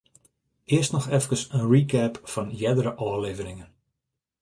[0.75, 3.69] Earst noch efkes in recap fan eardere ôfleveringen.